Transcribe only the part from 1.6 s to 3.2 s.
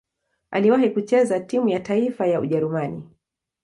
ya taifa ya Ujerumani.